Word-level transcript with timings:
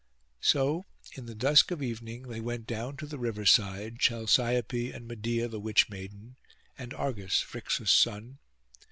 So 0.39 0.87
in 1.13 1.27
the 1.27 1.35
dusk 1.35 1.69
of 1.69 1.83
evening 1.83 2.23
they 2.23 2.39
went 2.41 2.65
down 2.65 2.97
to 2.97 3.05
the 3.05 3.19
river 3.19 3.45
side, 3.45 3.99
Chalciope 3.99 4.91
and 4.91 5.07
Medeia 5.07 5.47
the 5.47 5.59
witch 5.59 5.89
maiden, 5.91 6.37
and 6.75 6.91
Argus, 6.95 7.39
Phrixus' 7.41 7.91
son. 7.91 8.39